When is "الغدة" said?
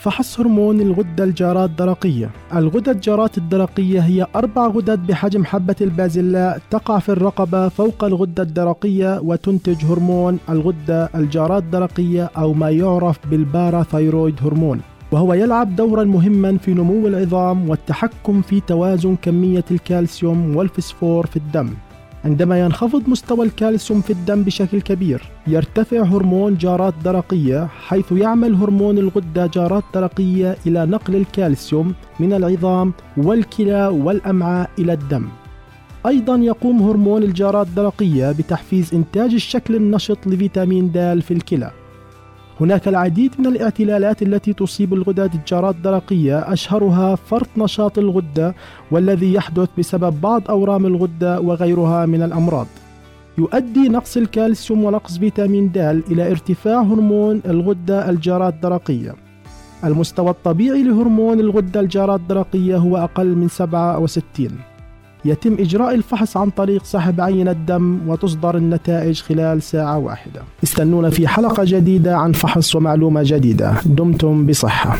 0.80-1.24, 2.54-2.92, 8.04-8.42, 10.48-11.10, 28.98-29.46, 47.98-48.54, 50.86-51.40, 57.46-58.10, 61.40-61.80